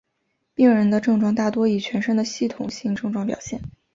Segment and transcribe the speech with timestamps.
[0.55, 3.61] 病人的症状大多以全身的系统性症状表现。